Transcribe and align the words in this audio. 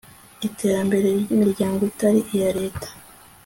iterambere 0.47 1.07
ry'imiryango 1.23 1.81
itari 1.91 2.19
iya 2.33 2.49
leta 2.59 2.87